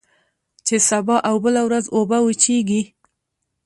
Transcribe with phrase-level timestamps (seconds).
[0.65, 2.81] چي سبا او بله ورځ اوبه وچیږي